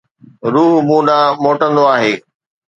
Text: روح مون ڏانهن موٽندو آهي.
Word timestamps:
روح 0.53 0.73
مون 0.87 1.01
ڏانهن 1.07 1.37
موٽندو 1.43 1.83
آهي. 1.95 2.13